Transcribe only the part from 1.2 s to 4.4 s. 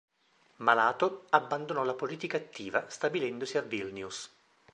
abbandonò la politica attiva, stabilendosi a Vilnius.